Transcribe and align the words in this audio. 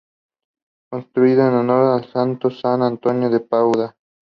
Construido 0.89 1.47
en 1.47 1.53
honor 1.53 2.01
al 2.01 2.11
santo 2.11 2.49
San 2.49 2.81
Antonio 2.81 3.29
de 3.29 3.39
Padua. 3.39 3.95